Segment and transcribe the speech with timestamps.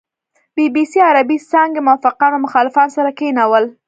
[0.55, 3.65] بي بي سي عربې څانګې موافقان او مخالفان سره کېنول.